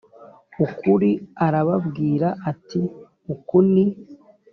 ukuri 0.65 1.11
arababwira 1.45 2.27
ati 2.51 2.81
uku 3.33 3.57
ni 3.71 3.85